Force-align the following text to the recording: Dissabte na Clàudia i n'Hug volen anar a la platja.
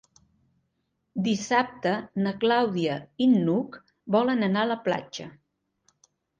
Dissabte 1.27 1.91
na 2.25 2.33
Clàudia 2.45 2.97
i 3.27 3.29
n'Hug 3.37 3.79
volen 4.19 4.51
anar 4.51 4.67
a 4.67 4.73
la 4.75 4.83
platja. 4.91 5.33